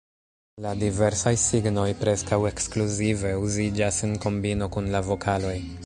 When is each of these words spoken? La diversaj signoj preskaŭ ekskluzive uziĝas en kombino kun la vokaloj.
La 0.63 0.69
diversaj 0.83 1.33
signoj 1.41 1.85
preskaŭ 1.99 2.39
ekskluzive 2.53 3.35
uziĝas 3.45 4.03
en 4.09 4.21
kombino 4.25 4.73
kun 4.79 4.95
la 4.99 5.05
vokaloj. 5.13 5.57